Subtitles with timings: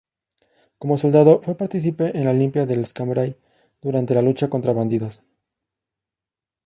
[0.79, 3.37] Como soldado, fue partícipe en la limpia del Escambray
[3.79, 5.21] durante la lucha contra bandidos.